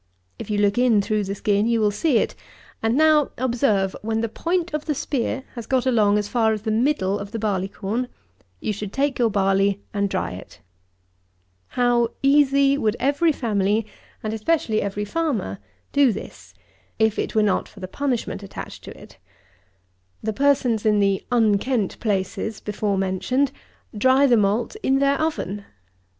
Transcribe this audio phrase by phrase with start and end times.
[0.39, 2.33] If you look in through the skin, you will see it;
[2.81, 6.63] and now observe; when the point of the spear has got along as far as
[6.63, 8.07] the middle of the barley corn,
[8.59, 10.59] you should take your barley and dry it.
[11.77, 13.85] How easy would every family,
[14.23, 15.59] and especially every farmer,
[15.93, 16.55] do this,
[16.97, 19.19] if it were not for the punishment attached to it!
[20.23, 23.51] The persons in the "unkent places" before mentioned,
[23.95, 25.65] dry the malt in their oven!